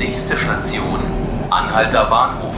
Nächste 0.00 0.34
Station, 0.34 0.98
Anhalter 1.50 2.06
Bahnhof. 2.06 2.54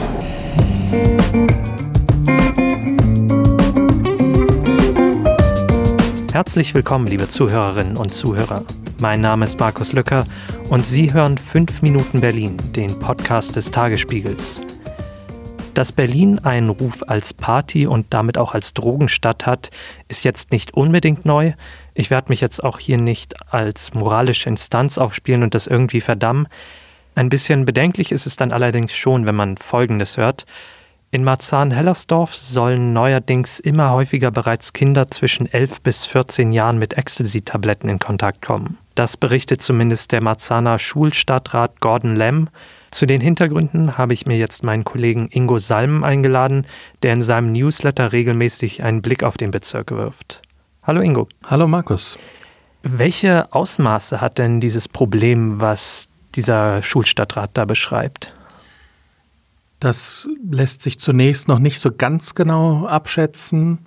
Herzlich 6.31 6.73
willkommen, 6.73 7.05
liebe 7.07 7.27
Zuhörerinnen 7.27 7.97
und 7.97 8.13
Zuhörer. 8.13 8.63
Mein 8.99 9.19
Name 9.19 9.43
ist 9.43 9.59
Markus 9.59 9.91
Lücker 9.91 10.23
und 10.69 10.85
Sie 10.85 11.13
hören 11.13 11.37
5 11.37 11.81
Minuten 11.81 12.21
Berlin, 12.21 12.55
den 12.77 12.97
Podcast 12.99 13.57
des 13.57 13.69
Tagesspiegels. 13.71 14.61
Dass 15.73 15.91
Berlin 15.91 16.39
einen 16.39 16.69
Ruf 16.69 17.03
als 17.07 17.33
Party 17.33 17.85
und 17.85 18.05
damit 18.11 18.37
auch 18.37 18.53
als 18.53 18.73
Drogenstadt 18.73 19.45
hat, 19.45 19.69
ist 20.07 20.23
jetzt 20.23 20.53
nicht 20.53 20.75
unbedingt 20.75 21.25
neu. 21.25 21.51
Ich 21.93 22.09
werde 22.09 22.29
mich 22.29 22.39
jetzt 22.39 22.63
auch 22.63 22.79
hier 22.79 22.97
nicht 22.97 23.35
als 23.53 23.93
moralische 23.93 24.47
Instanz 24.47 24.97
aufspielen 24.97 25.43
und 25.43 25.53
das 25.53 25.67
irgendwie 25.67 25.99
verdammen. 25.99 26.47
Ein 27.15 27.29
bisschen 27.29 27.65
bedenklich 27.65 28.11
ist 28.11 28.25
es 28.25 28.35
dann 28.35 28.51
allerdings 28.51 28.95
schon, 28.95 29.27
wenn 29.27 29.35
man 29.35 29.57
Folgendes 29.57 30.17
hört. 30.17 30.45
In 31.11 31.23
Marzahn-Hellersdorf 31.23 32.33
sollen 32.33 32.91
neuerdings 32.91 33.59
immer 33.59 33.91
häufiger 33.91 34.31
bereits 34.31 34.73
Kinder 34.73 35.09
zwischen 35.09 35.45
11 35.45 35.81
bis 35.81 36.07
14 36.07 36.51
Jahren 36.51 36.79
mit 36.79 36.97
Ecstasy-Tabletten 36.97 37.87
in 37.87 37.99
Kontakt 37.99 38.41
kommen. 38.41 38.79
Das 38.95 39.15
berichtet 39.15 39.61
zumindest 39.61 40.11
der 40.11 40.23
Marzahner 40.23 40.79
Schulstadtrat 40.79 41.81
Gordon 41.81 42.15
Lemm. 42.15 42.49
Zu 42.89 43.05
den 43.05 43.21
Hintergründen 43.21 43.95
habe 43.99 44.13
ich 44.13 44.25
mir 44.25 44.37
jetzt 44.37 44.63
meinen 44.63 44.85
Kollegen 44.85 45.27
Ingo 45.29 45.59
Salmen 45.59 46.03
eingeladen, 46.03 46.65
der 47.03 47.13
in 47.13 47.21
seinem 47.21 47.51
Newsletter 47.51 48.11
regelmäßig 48.11 48.81
einen 48.81 49.03
Blick 49.03 49.23
auf 49.23 49.37
den 49.37 49.51
Bezirk 49.51 49.91
wirft. 49.91 50.41
Hallo 50.81 51.01
Ingo. 51.01 51.27
Hallo 51.45 51.67
Markus. 51.67 52.17
Welche 52.81 53.53
Ausmaße 53.53 54.19
hat 54.19 54.39
denn 54.39 54.59
dieses 54.59 54.87
Problem, 54.87 55.61
was 55.61 56.09
dieser 56.35 56.81
Schulstadtrat 56.81 57.51
da 57.53 57.65
beschreibt? 57.65 58.33
Das 59.79 60.29
lässt 60.49 60.81
sich 60.81 60.99
zunächst 60.99 61.47
noch 61.47 61.59
nicht 61.59 61.79
so 61.79 61.91
ganz 61.91 62.35
genau 62.35 62.85
abschätzen. 62.85 63.79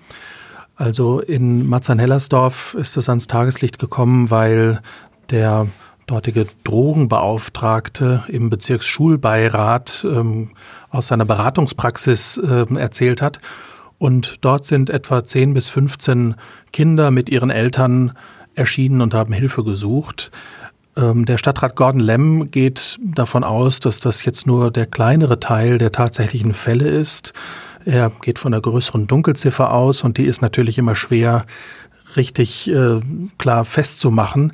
Also 0.77 1.20
in 1.20 1.66
Marzahn-Hellersdorf 1.69 2.75
ist 2.75 2.97
es 2.98 3.08
ans 3.08 3.28
Tageslicht 3.28 3.78
gekommen, 3.78 4.30
weil 4.30 4.83
der 5.30 5.66
dortige 6.06 6.47
Drogenbeauftragte 6.64 8.25
im 8.28 8.50
Bezirksschulbeirat 8.50 10.06
ähm, 10.08 10.50
aus 10.91 11.08
seiner 11.08 11.25
Beratungspraxis 11.25 12.36
äh, 12.38 12.66
erzählt 12.77 13.22
hat. 13.22 13.41
Und 13.98 14.44
dort 14.44 14.66
sind 14.66 14.91
etwa 14.91 15.25
10 15.25 15.55
bis 15.55 15.69
15 15.69 16.34
Kinder 16.72 17.10
mit 17.10 17.28
ihren 17.28 17.50
Eltern 17.50 18.12
erschienen 18.55 19.00
und 19.00 19.14
haben 19.14 19.33
Hilfe 19.33 19.64
gesucht. 19.64 20.31
Ähm, 20.97 21.27
der 21.27 21.39
Stadtrat 21.39 21.77
Gordon 21.77 22.00
Lemm 22.00 22.50
geht 22.50 22.98
davon 23.02 23.44
aus, 23.44 23.80
dass 23.80 24.00
das 24.00 24.25
jetzt 24.25 24.47
nur 24.47 24.70
der 24.70 24.86
kleinere 24.86 25.41
Teil 25.41 25.78
der 25.78 25.92
tatsächlichen 25.92 26.55
Fälle 26.55 26.88
ist. 26.88 27.33
Er 27.84 28.11
geht 28.22 28.38
von 28.38 28.53
einer 28.53 28.62
größeren 28.62 29.06
Dunkelziffer 29.06 29.72
aus 29.72 30.03
und 30.03 30.19
die 30.19 30.25
ist 30.25 30.42
natürlich 30.42 30.78
immer 30.78 30.94
schwer 30.94 31.44
richtig 32.16 32.70
äh, 32.70 33.00
klar 33.38 33.64
festzumachen. 33.64 34.53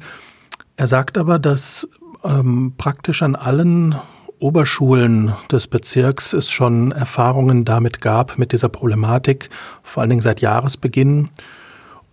Er 0.76 0.86
sagt 0.86 1.16
aber, 1.16 1.38
dass 1.38 1.88
ähm, 2.24 2.74
praktisch 2.76 3.22
an 3.22 3.36
allen 3.36 3.94
Oberschulen 4.38 5.32
des 5.50 5.68
Bezirks 5.68 6.32
es 6.32 6.50
schon 6.50 6.90
Erfahrungen 6.90 7.64
damit 7.64 8.00
gab, 8.00 8.38
mit 8.38 8.52
dieser 8.52 8.68
Problematik, 8.68 9.50
vor 9.84 10.00
allen 10.00 10.10
Dingen 10.10 10.20
seit 10.22 10.40
Jahresbeginn. 10.40 11.30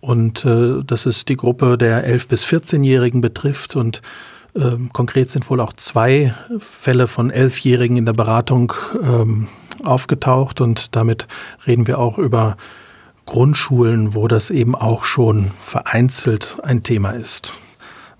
Und 0.00 0.44
äh, 0.44 0.82
dass 0.84 1.06
es 1.06 1.24
die 1.24 1.36
Gruppe 1.36 1.76
der 1.76 2.06
11- 2.06 2.28
bis 2.28 2.44
14-Jährigen 2.46 3.20
betrifft. 3.20 3.76
Und 3.76 4.02
äh, 4.54 4.76
konkret 4.92 5.30
sind 5.30 5.48
wohl 5.50 5.60
auch 5.60 5.72
zwei 5.74 6.34
Fälle 6.58 7.06
von 7.06 7.30
Elfjährigen 7.30 7.96
in 7.96 8.06
der 8.06 8.14
Beratung 8.14 8.72
ähm, 9.02 9.48
aufgetaucht. 9.84 10.60
Und 10.60 10.96
damit 10.96 11.28
reden 11.66 11.86
wir 11.86 11.98
auch 11.98 12.18
über 12.18 12.56
Grundschulen, 13.26 14.14
wo 14.14 14.26
das 14.26 14.50
eben 14.50 14.74
auch 14.74 15.04
schon 15.04 15.50
vereinzelt 15.60 16.58
ein 16.62 16.82
Thema 16.82 17.10
ist. 17.10 17.54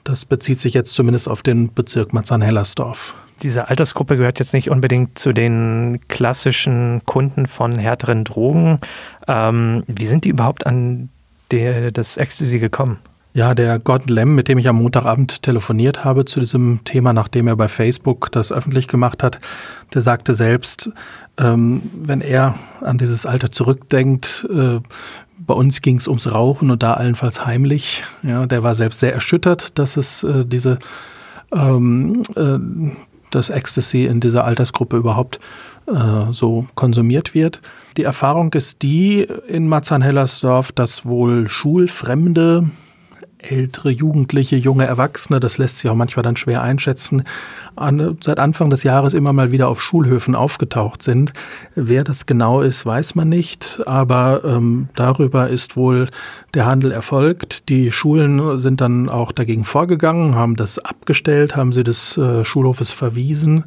Das 0.05 0.25
bezieht 0.25 0.61
sich 0.61 0.75
jetzt 0.75 0.95
zumindest 0.95 1.29
auf 1.29 1.43
den 1.43 1.73
Bezirk 1.73 2.13
Marzahn-Hellersdorf. 2.13 3.15
Diese 3.43 3.69
Altersgruppe 3.69 4.17
gehört 4.17 4.39
jetzt 4.39 4.53
nicht 4.53 4.71
unbedingt 4.71 5.19
zu 5.19 5.33
den 5.33 6.01
klassischen 6.09 7.03
Kunden 7.07 7.47
von 7.47 7.77
härteren 7.79 8.25
Drogen. 8.25 8.79
Ähm, 9.27 9.83
wie 9.87 10.07
sind 10.07 10.25
die 10.25 10.29
überhaupt 10.29 10.67
an 10.67 11.09
der, 11.51 11.91
das 11.91 12.17
Ecstasy 12.17 12.59
gekommen? 12.59 12.99
Ja, 13.33 13.55
der 13.55 13.79
Gordon 13.79 14.09
Lem, 14.09 14.35
mit 14.35 14.49
dem 14.49 14.59
ich 14.59 14.67
am 14.67 14.83
Montagabend 14.83 15.43
telefoniert 15.43 16.05
habe 16.05 16.25
zu 16.25 16.41
diesem 16.41 16.81
Thema, 16.83 17.13
nachdem 17.13 17.47
er 17.47 17.55
bei 17.55 17.69
Facebook 17.69 18.33
das 18.33 18.51
öffentlich 18.51 18.89
gemacht 18.89 19.23
hat, 19.23 19.39
der 19.95 20.01
sagte 20.01 20.35
selbst, 20.35 20.91
ähm, 21.39 21.81
wenn 21.95 22.23
er 22.23 22.57
an 22.81 22.99
dieses 22.99 23.27
Alter 23.27 23.53
zurückdenkt, 23.53 24.49
äh, 24.53 24.81
bei 25.39 25.55
uns 25.55 25.81
ging 25.81 25.97
es 25.97 26.09
ums 26.09 26.31
Rauchen 26.31 26.73
und 26.73 26.83
da 26.83 26.95
allenfalls 26.95 27.47
heimlich. 27.47 28.03
Ja, 28.25 28.47
der 28.47 28.65
war 28.65 28.75
selbst 28.75 28.99
sehr 28.99 29.15
erschüttert, 29.15 29.79
dass 29.79 29.97
es 29.97 30.25
äh, 30.25 30.45
diese 30.45 30.79
ähm, 31.53 32.23
äh, 32.35 32.59
das 33.31 33.49
Ecstasy 33.49 34.07
in 34.07 34.21
dieser 34.21 34.45
Altersgruppe 34.45 34.97
überhaupt 34.97 35.39
äh, 35.91 36.33
so 36.33 36.67
konsumiert 36.75 37.35
wird. 37.35 37.61
Die 37.97 38.05
Erfahrung 38.05 38.53
ist 38.55 38.83
die 38.83 39.27
in 39.49 39.69
Marzahn-Hellersdorf, 39.69 40.73
dass 40.73 41.05
wohl 41.05 41.49
Schulfremde 41.49 42.71
ältere 43.43 43.91
Jugendliche, 43.91 44.57
junge 44.57 44.87
Erwachsene, 44.87 45.41
das 45.41 45.59
lässt 45.59 45.79
sich 45.79 45.91
auch 45.91 45.95
manchmal 45.95 46.23
dann 46.23 46.37
schwer 46.37 46.63
einschätzen, 46.63 47.25
an, 47.77 48.19
seit 48.21 48.39
Anfang 48.39 48.71
des 48.71 48.83
Jahres 48.83 49.15
immer 49.15 49.33
mal 49.33 49.53
wieder 49.53 49.69
auf 49.69 49.81
Schulhöfen 49.81 50.35
aufgetaucht 50.35 51.03
sind. 51.03 51.33
Wer 51.75 52.05
das 52.05 52.27
genau 52.27 52.61
ist, 52.61 52.85
weiß 52.85 53.15
man 53.15 53.29
nicht, 53.29 53.81
aber 53.87 54.43
ähm, 54.45 54.89
darüber 54.95 55.49
ist 55.49 55.77
wohl 55.77 56.09
der 56.55 56.67
Handel 56.67 56.93
erfolgt. 56.93 57.69
Die 57.69 57.91
Schulen 57.93 58.61
sind 58.61 58.81
dann 58.81 59.09
auch 59.09 59.33
dagegen 59.33 59.65
vorgegangen, 59.65 60.35
haben 60.35 60.57
das 60.57 60.79
abgestellt, 60.79 61.57
haben 61.57 61.73
sie 61.73 61.85
des 61.85 62.17
äh, 62.17 62.45
Schulhofes 62.45 62.91
verwiesen 62.91 63.65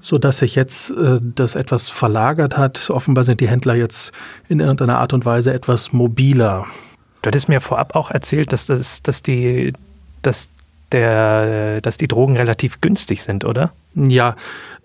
so 0.00 0.18
dass 0.18 0.38
sich 0.38 0.54
jetzt 0.54 0.90
äh, 0.90 1.18
das 1.20 1.54
etwas 1.54 1.88
verlagert 1.88 2.56
hat. 2.56 2.90
Offenbar 2.90 3.24
sind 3.24 3.40
die 3.40 3.48
Händler 3.48 3.74
jetzt 3.74 4.12
in 4.48 4.60
irgendeiner 4.60 4.98
Art 4.98 5.12
und 5.12 5.24
Weise 5.24 5.52
etwas 5.52 5.92
mobiler. 5.92 6.66
Du 7.22 7.28
hattest 7.28 7.48
mir 7.48 7.60
vorab 7.60 7.96
auch 7.96 8.10
erzählt, 8.10 8.52
dass, 8.52 8.66
das, 8.66 9.02
dass, 9.02 9.22
die, 9.22 9.72
dass, 10.22 10.48
der, 10.92 11.80
dass 11.80 11.96
die 11.96 12.08
Drogen 12.08 12.36
relativ 12.36 12.80
günstig 12.80 13.22
sind, 13.22 13.44
oder? 13.44 13.72
Ja, 13.94 14.36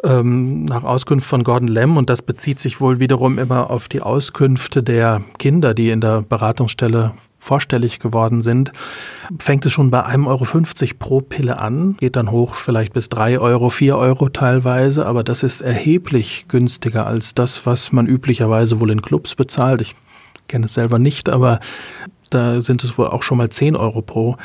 ähm, 0.04 0.66
nach 0.66 0.84
Auskunft 0.84 1.28
von 1.28 1.44
Gordon 1.44 1.68
Lem, 1.68 1.98
und 1.98 2.10
das 2.10 2.22
bezieht 2.22 2.60
sich 2.60 2.82
wohl 2.82 3.00
wiederum 3.00 3.40
immer 3.40 3.70
auf 3.70 3.88
die 3.88 4.02
Auskünfte 4.02 4.84
der 4.84 5.22
Kinder, 5.38 5.74
die 5.74 5.90
in 5.90 6.02
der 6.02 6.22
Beratungsstelle 6.22 7.14
vorstellig 7.44 8.00
geworden 8.00 8.42
sind, 8.42 8.72
fängt 9.38 9.66
es 9.66 9.74
schon 9.74 9.92
bei 9.92 10.06
1,50 10.06 10.28
Euro 10.28 10.96
pro 10.98 11.22
Pille 11.22 11.60
an, 11.60 11.98
geht 11.98 12.16
dann 12.16 12.32
hoch 12.32 12.56
vielleicht 12.56 12.94
bis 12.94 13.10
3 13.10 13.40
Euro, 13.40 13.70
4 13.70 13.98
Euro 13.98 14.30
teilweise, 14.30 15.06
aber 15.06 15.24
das 15.24 15.44
ist 15.44 15.62
erheblich 15.62 16.46
günstiger 16.48 17.06
als 17.06 17.36
das, 17.36 17.66
was 17.66 17.92
man 17.92 18.08
üblicherweise 18.08 18.80
wohl 18.80 18.92
in 18.92 19.02
Clubs 19.02 19.36
bezahlt. 19.36 19.82
Ich 19.82 19.96
kenne 20.48 20.66
es 20.66 20.74
selber 20.74 21.00
nicht, 21.00 21.28
aber 21.30 21.60
da 22.30 22.62
sind 22.62 22.84
es 22.84 22.98
wohl 22.98 23.08
auch 23.08 23.24
schon 23.24 23.38
mal 23.38 23.50
10 23.50 23.76
Euro 23.76 24.02
pro 24.02 24.38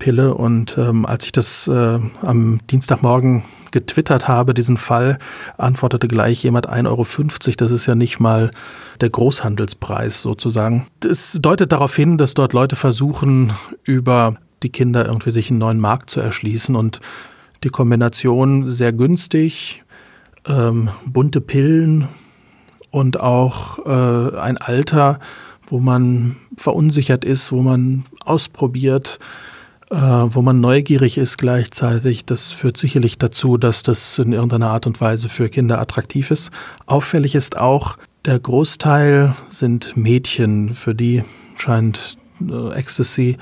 Pille. 0.00 0.34
Und 0.34 0.76
ähm, 0.76 1.06
als 1.06 1.24
ich 1.24 1.30
das 1.30 1.68
äh, 1.68 2.00
am 2.22 2.58
Dienstagmorgen 2.68 3.44
getwittert 3.70 4.26
habe, 4.26 4.52
diesen 4.52 4.76
Fall, 4.76 5.18
antwortete 5.56 6.08
gleich 6.08 6.42
jemand 6.42 6.68
1,50 6.68 6.86
Euro. 6.88 7.04
Das 7.56 7.70
ist 7.70 7.86
ja 7.86 7.94
nicht 7.94 8.18
mal 8.18 8.50
der 9.00 9.10
Großhandelspreis 9.10 10.22
sozusagen. 10.22 10.88
Das 10.98 11.38
deutet 11.40 11.70
darauf 11.70 11.94
hin, 11.94 12.18
dass 12.18 12.34
dort 12.34 12.52
Leute 12.52 12.74
versuchen, 12.74 13.52
über 13.84 14.34
die 14.64 14.70
Kinder 14.70 15.06
irgendwie 15.06 15.30
sich 15.30 15.50
einen 15.50 15.60
neuen 15.60 15.78
Markt 15.78 16.10
zu 16.10 16.20
erschließen 16.20 16.74
und 16.74 17.00
die 17.62 17.68
Kombination 17.68 18.68
sehr 18.68 18.92
günstig, 18.92 19.84
ähm, 20.46 20.90
bunte 21.06 21.40
Pillen 21.40 22.08
und 22.90 23.20
auch 23.20 23.78
äh, 23.86 24.38
ein 24.38 24.58
Alter, 24.58 25.20
wo 25.66 25.78
man 25.78 26.36
verunsichert 26.56 27.24
ist, 27.24 27.52
wo 27.52 27.62
man 27.62 28.04
ausprobiert, 28.24 29.18
äh, 29.90 29.96
wo 29.96 30.42
man 30.42 30.60
neugierig 30.60 31.18
ist 31.18 31.38
gleichzeitig. 31.38 32.24
Das 32.24 32.52
führt 32.52 32.76
sicherlich 32.76 33.18
dazu, 33.18 33.56
dass 33.56 33.82
das 33.82 34.18
in 34.18 34.32
irgendeiner 34.32 34.70
Art 34.70 34.86
und 34.86 35.00
Weise 35.00 35.28
für 35.28 35.48
Kinder 35.48 35.80
attraktiv 35.80 36.30
ist. 36.30 36.50
Auffällig 36.86 37.34
ist 37.34 37.58
auch, 37.58 37.96
der 38.24 38.38
Großteil 38.38 39.34
sind 39.48 39.96
Mädchen, 39.96 40.74
für 40.74 40.94
die 40.94 41.24
scheint 41.56 42.18
äh, 42.40 42.72
Ecstasy 42.72 43.36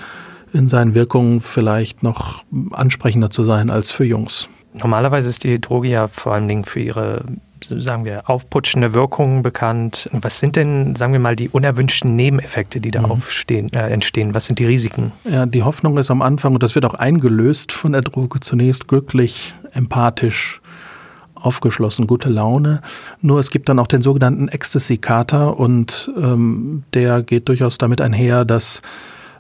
in 0.53 0.67
seinen 0.67 0.95
Wirkungen 0.95 1.41
vielleicht 1.41 2.03
noch 2.03 2.45
ansprechender 2.71 3.31
zu 3.31 3.45
sein 3.45 3.71
als 3.71 3.93
für 3.93 4.05
Jungs. 4.05 4.49
Normalerweise 4.73 5.29
ist 5.29 5.45
die 5.45 5.61
Droge 5.61 5.89
ja 5.89 6.09
vor 6.09 6.33
allen 6.33 6.49
Dingen 6.49 6.65
für 6.65 6.81
ihre 6.81 7.25
sagen 7.65 8.05
wir, 8.05 8.29
aufputschende 8.29 8.95
Wirkungen 8.95 9.43
bekannt. 9.43 10.09
Was 10.13 10.41
sind 10.41 10.57
denn, 10.57 10.97
sagen 10.97 11.13
wir 11.13 11.21
mal, 11.21 11.37
die 11.37 11.49
unerwünschten 11.49 12.15
Nebeneffekte, 12.15 12.81
die 12.81 12.91
da 12.91 13.03
mhm. 13.03 13.13
aufstehen, 13.13 13.73
äh, 13.73 13.89
entstehen? 13.91 14.35
Was 14.35 14.47
sind 14.47 14.59
die 14.59 14.67
Risiken? 14.67 15.13
Ja, 15.25 15.47
die 15.47 15.63
Hoffnung 15.63 15.99
ist 15.99 16.11
am 16.11 16.23
Anfang, 16.23 16.55
und 16.55 16.63
das 16.63 16.75
wird 16.75 16.85
auch 16.85 16.95
eingelöst 16.95 17.73
von 17.73 17.93
der 17.93 18.03
Droge, 18.03 18.41
zunächst 18.41 18.89
glücklich, 18.89 19.55
empathisch, 19.73 20.61
aufgeschlossen, 21.35 22.07
gute 22.07 22.29
Laune. 22.29 22.83
Nur 23.21 23.39
es 23.39 23.51
gibt 23.51 23.69
dann 23.69 23.79
auch 23.79 23.87
den 23.87 24.03
sogenannten 24.03 24.49
Ecstasy-Kater 24.49 25.59
und 25.59 26.11
ähm, 26.17 26.85
der 26.95 27.23
geht 27.23 27.49
durchaus 27.49 27.79
damit 27.79 28.01
einher, 28.01 28.45
dass 28.45 28.83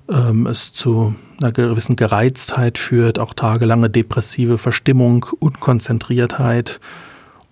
ähm, 0.09 0.47
es 0.47 0.73
zu 0.73 1.15
einer 1.41 1.53
gewissen 1.53 1.97
Gereiztheit 1.97 2.79
führt, 2.79 3.19
auch 3.19 3.35
tagelange 3.35 3.91
depressive 3.91 4.59
Verstimmung, 4.59 5.27
Unkonzentriertheit 5.39 6.81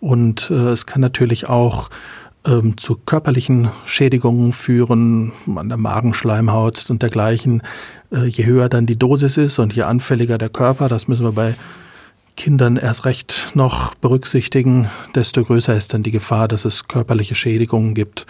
und 0.00 0.50
äh, 0.50 0.70
es 0.70 0.87
kann 0.87 1.00
natürlich 1.00 1.48
auch 1.48 1.90
ähm, 2.46 2.76
zu 2.76 2.96
körperlichen 2.96 3.70
Schädigungen 3.84 4.52
führen, 4.52 5.32
an 5.54 5.69
der 5.69 5.78
Magenschleimhaut 5.78 6.88
und 6.88 7.02
dergleichen. 7.02 7.62
Äh, 8.12 8.26
je 8.26 8.44
höher 8.44 8.69
dann 8.69 8.87
die 8.87 8.98
Dosis 8.98 9.37
ist 9.37 9.58
und 9.58 9.75
je 9.75 9.82
anfälliger 9.82 10.38
der 10.38 10.48
Körper, 10.48 10.88
das 10.88 11.08
müssen 11.08 11.25
wir 11.25 11.32
bei 11.32 11.54
Kindern 12.37 12.76
erst 12.76 13.04
recht 13.06 13.52
noch 13.54 13.94
berücksichtigen, 13.94 14.88
desto 15.14 15.43
größer 15.43 15.75
ist 15.75 15.94
dann 15.94 16.02
die 16.02 16.10
Gefahr, 16.10 16.49
dass 16.49 16.64
es 16.64 16.87
körperliche 16.87 17.34
Schädigungen 17.34 17.94
gibt 17.94 18.26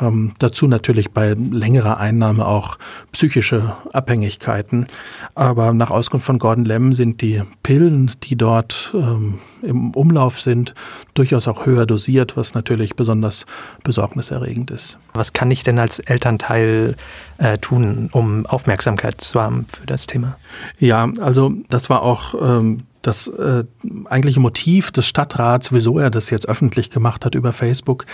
ähm, 0.00 0.32
dazu 0.38 0.66
natürlich 0.66 1.12
bei 1.12 1.34
längerer 1.34 1.98
Einnahme 1.98 2.46
auch 2.46 2.78
psychische 3.12 3.76
Abhängigkeiten. 3.92 4.86
Aber 5.34 5.72
nach 5.72 5.90
Auskunft 5.90 6.26
von 6.26 6.38
Gordon 6.38 6.64
Lem 6.64 6.92
sind 6.92 7.22
die 7.22 7.42
Pillen, 7.62 8.10
die 8.24 8.36
dort 8.36 8.92
ähm, 8.94 9.38
im 9.62 9.92
Umlauf 9.92 10.40
sind, 10.40 10.74
durchaus 11.14 11.48
auch 11.48 11.66
höher 11.66 11.86
dosiert, 11.86 12.36
was 12.36 12.54
natürlich 12.54 12.96
besonders 12.96 13.46
besorgniserregend 13.84 14.70
ist. 14.70 14.98
Was 15.14 15.32
kann 15.32 15.50
ich 15.50 15.62
denn 15.62 15.78
als 15.78 15.98
Elternteil 15.98 16.96
äh, 17.38 17.58
tun, 17.58 18.08
um 18.12 18.46
Aufmerksamkeit 18.46 19.20
zu 19.20 19.40
haben 19.40 19.66
für 19.68 19.86
das 19.86 20.06
Thema? 20.06 20.36
Ja, 20.78 21.08
also 21.20 21.52
das 21.68 21.90
war 21.90 22.02
auch 22.02 22.34
ähm, 22.40 22.78
das 23.02 23.28
äh, 23.28 23.64
eigentliche 24.06 24.40
Motiv 24.40 24.90
des 24.90 25.06
Stadtrats, 25.06 25.72
wieso 25.72 25.98
er 25.98 26.10
das 26.10 26.30
jetzt 26.30 26.48
öffentlich 26.48 26.90
gemacht 26.90 27.24
hat 27.24 27.36
über 27.36 27.52
Facebook, 27.52 28.04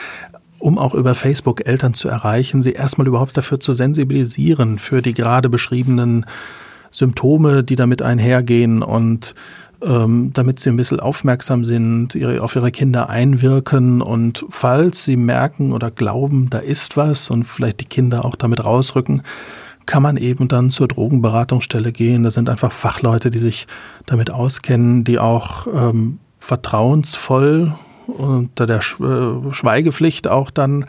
um 0.63 0.79
auch 0.79 0.95
über 0.95 1.15
Facebook 1.15 1.67
Eltern 1.67 1.93
zu 1.93 2.09
erreichen, 2.09 2.63
sie 2.63 2.73
erstmal 2.73 3.09
überhaupt 3.09 3.37
dafür 3.37 3.59
zu 3.59 3.73
sensibilisieren, 3.73 4.79
für 4.79 5.03
die 5.03 5.13
gerade 5.13 5.49
beschriebenen 5.49 6.25
Symptome, 6.93 7.65
die 7.65 7.75
damit 7.75 8.01
einhergehen 8.01 8.83
und 8.83 9.35
ähm, 9.83 10.31
damit 10.33 10.61
sie 10.61 10.71
ein 10.71 10.77
bisschen 10.77 11.01
aufmerksam 11.01 11.65
sind, 11.65 12.15
ihre, 12.15 12.41
auf 12.43 12.55
ihre 12.55 12.71
Kinder 12.71 13.11
einwirken 13.11 14.01
und 14.01 14.45
falls 14.51 15.05
sie 15.05 15.17
merken 15.17 15.73
oder 15.73 15.91
glauben, 15.91 16.49
da 16.49 16.59
ist 16.59 16.97
was 16.97 17.31
und 17.31 17.45
vielleicht 17.45 17.81
die 17.81 17.87
Kinder 17.87 18.25
auch 18.25 18.37
damit 18.37 18.65
rausrücken, 18.65 19.23
kann 19.87 20.05
man 20.05 20.17
eben 20.17 20.47
dann 20.47 20.71
zur 20.71 20.87
Drogenberatungsstelle 20.87 21.91
gehen. 21.91 22.23
Das 22.23 22.35
sind 22.35 22.49
einfach 22.49 22.71
Fachleute, 22.71 23.33
die 23.33 23.41
sich 23.41 23.67
damit 24.07 24.31
auskennen, 24.31 25.03
die 25.03 25.19
auch 25.19 25.67
ähm, 25.67 26.21
vertrauensvoll 26.39 27.75
unter 28.07 28.67
der 28.67 28.79
äh, 28.79 29.53
Schweigepflicht 29.53 30.29
auch 30.29 30.51
dann 30.51 30.87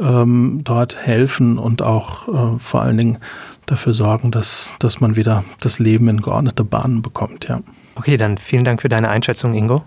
ähm, 0.00 0.60
dort 0.64 0.96
helfen 0.96 1.58
und 1.58 1.82
auch 1.82 2.28
äh, 2.28 2.58
vor 2.58 2.82
allen 2.82 2.96
Dingen 2.96 3.18
dafür 3.66 3.94
sorgen, 3.94 4.30
dass, 4.30 4.72
dass 4.78 5.00
man 5.00 5.16
wieder 5.16 5.44
das 5.60 5.78
Leben 5.78 6.08
in 6.08 6.22
geordnete 6.22 6.64
Bahnen 6.64 7.02
bekommt. 7.02 7.48
Ja. 7.48 7.60
Okay, 7.96 8.16
dann 8.16 8.38
vielen 8.38 8.64
Dank 8.64 8.80
für 8.80 8.88
deine 8.88 9.08
Einschätzung, 9.08 9.54
Ingo. 9.54 9.84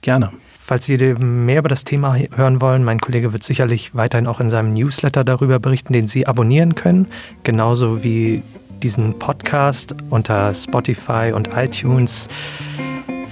Gerne. 0.00 0.30
Falls 0.64 0.86
Sie 0.86 0.96
mehr 0.96 1.58
über 1.58 1.68
das 1.68 1.84
Thema 1.84 2.16
hören 2.16 2.60
wollen, 2.60 2.84
mein 2.84 3.00
Kollege 3.00 3.32
wird 3.32 3.42
sicherlich 3.42 3.94
weiterhin 3.94 4.26
auch 4.26 4.40
in 4.40 4.48
seinem 4.48 4.72
Newsletter 4.72 5.24
darüber 5.24 5.58
berichten, 5.58 5.92
den 5.92 6.06
Sie 6.06 6.26
abonnieren 6.26 6.74
können, 6.74 7.08
genauso 7.42 8.04
wie 8.04 8.42
diesen 8.82 9.18
Podcast 9.18 9.94
unter 10.10 10.54
Spotify 10.54 11.32
und 11.34 11.50
iTunes. 11.56 12.28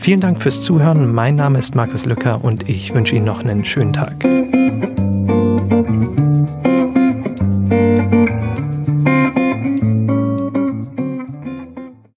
Vielen 0.00 0.20
Dank 0.20 0.40
fürs 0.40 0.62
Zuhören. 0.62 1.12
Mein 1.12 1.34
Name 1.34 1.58
ist 1.58 1.74
Markus 1.74 2.06
Lücker 2.06 2.42
und 2.42 2.70
ich 2.70 2.94
wünsche 2.94 3.14
Ihnen 3.16 3.26
noch 3.26 3.44
einen 3.44 3.66
schönen 3.66 3.92
Tag. 3.92 4.16